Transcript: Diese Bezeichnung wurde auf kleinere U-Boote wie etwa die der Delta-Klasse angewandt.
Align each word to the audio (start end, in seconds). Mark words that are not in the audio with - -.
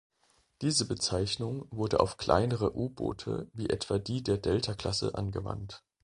Diese 0.63 0.87
Bezeichnung 0.87 1.67
wurde 1.69 1.99
auf 1.99 2.17
kleinere 2.17 2.75
U-Boote 2.75 3.51
wie 3.53 3.69
etwa 3.69 3.99
die 3.99 4.23
der 4.23 4.39
Delta-Klasse 4.39 5.13
angewandt. 5.13 5.83